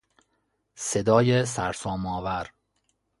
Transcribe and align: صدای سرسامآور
صدای 0.75 1.45
سرسامآور 1.45 2.49